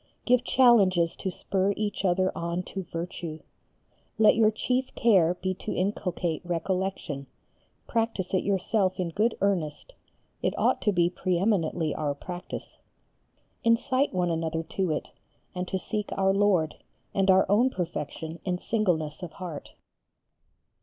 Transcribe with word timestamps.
Give 0.25 0.43
challenges 0.43 1.15
to 1.17 1.29
spur 1.29 1.75
each 1.77 2.03
other 2.03 2.35
on 2.35 2.63
to 2.63 2.81
virtue. 2.81 3.41
Let 4.17 4.35
your 4.35 4.49
chief 4.49 4.95
care 4.95 5.35
be 5.35 5.53
to 5.53 5.75
inculcate 5.75 6.41
recollection, 6.43 7.27
practise 7.87 8.33
it 8.33 8.43
yourself 8.43 8.99
in 8.99 9.09
good 9.09 9.37
earnest, 9.41 9.93
it 10.41 10.57
ought 10.57 10.81
to 10.81 10.91
be 10.91 11.07
preeminently 11.11 11.93
our 11.93 12.15
practice. 12.15 12.79
Incite 13.63 14.11
one 14.11 14.31
another 14.31 14.63
to 14.63 14.89
it, 14.89 15.11
and 15.53 15.67
to 15.67 15.77
seek 15.77 16.11
Our 16.13 16.33
Lord, 16.33 16.77
and 17.13 17.29
our 17.29 17.45
own 17.47 17.69
perfection 17.69 18.39
in 18.43 18.57
singleness 18.57 19.21
of 19.21 19.33
heart. 19.33 19.73